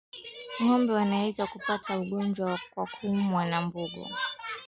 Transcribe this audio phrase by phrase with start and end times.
[0.61, 4.07] Ngombe wanaweza kupata ugonjwa kwa kuumwa na mbungo